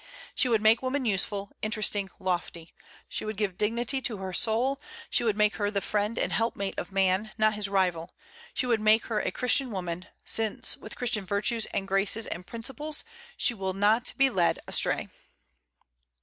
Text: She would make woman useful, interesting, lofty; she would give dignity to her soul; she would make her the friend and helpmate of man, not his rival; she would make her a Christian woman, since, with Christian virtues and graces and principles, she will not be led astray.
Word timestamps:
She 0.33 0.49
would 0.49 0.63
make 0.63 0.81
woman 0.81 1.05
useful, 1.05 1.51
interesting, 1.61 2.09
lofty; 2.17 2.73
she 3.07 3.23
would 3.23 3.37
give 3.37 3.55
dignity 3.55 4.01
to 4.01 4.17
her 4.17 4.33
soul; 4.33 4.81
she 5.11 5.23
would 5.23 5.37
make 5.37 5.57
her 5.57 5.69
the 5.69 5.79
friend 5.79 6.17
and 6.17 6.33
helpmate 6.33 6.79
of 6.79 6.91
man, 6.91 7.29
not 7.37 7.53
his 7.53 7.69
rival; 7.69 8.09
she 8.51 8.65
would 8.65 8.81
make 8.81 9.05
her 9.05 9.19
a 9.19 9.29
Christian 9.29 9.69
woman, 9.69 10.07
since, 10.25 10.75
with 10.75 10.95
Christian 10.95 11.23
virtues 11.27 11.67
and 11.67 11.87
graces 11.87 12.25
and 12.25 12.47
principles, 12.47 13.03
she 13.37 13.53
will 13.53 13.73
not 13.73 14.13
be 14.17 14.31
led 14.31 14.57
astray. 14.65 15.07